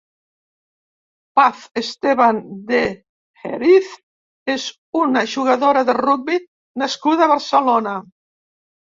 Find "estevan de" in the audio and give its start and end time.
1.81-2.79